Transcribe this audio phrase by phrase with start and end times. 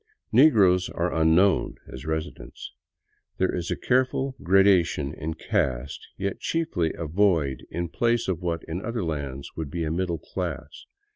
[0.31, 2.71] Negroes are unknown as residents.
[3.37, 8.63] There is a careful gradation in caste, yet chiefly a void in place of what,
[8.63, 10.87] in other lands, would be a middle class.